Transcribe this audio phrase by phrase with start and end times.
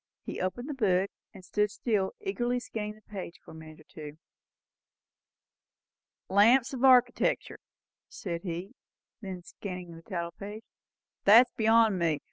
[0.25, 3.83] He opened the book, and stood still, eagerly scanning the page, for a minute or
[3.83, 4.17] two.
[6.27, 7.59] "'Lamps of Architectur',"
[8.09, 8.73] said he,
[9.21, 10.63] looking then at the title page;
[11.25, 12.19] "that's beyond me.